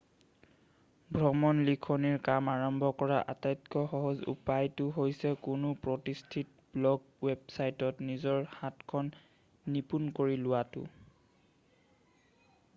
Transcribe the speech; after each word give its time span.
ভ্ৰমণ 1.15 1.57
লিখনিৰ 1.65 2.15
কাম 2.27 2.47
আৰম্ভ 2.53 2.87
কৰাৰ 3.01 3.29
আটাইতকৈ 3.33 3.85
সহজ 3.91 4.23
উপায়টো 4.33 4.87
হৈছে 4.95 5.33
কোনো 5.49 5.75
প্ৰতিষ্ঠিত 5.83 6.79
ব্লগ 6.79 7.05
ৱেবচাইটত 7.29 8.09
নিজৰ 8.09 8.41
হাতখন 8.55 9.13
নিপুন 9.77 10.09
কৰি 10.21 10.41
লোৱাটো 10.47 10.87